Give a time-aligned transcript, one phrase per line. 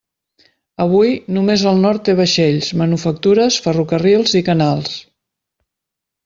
[0.85, 4.99] Avui, només el Nord té vaixells, manufactures, ferrocarrils i canals.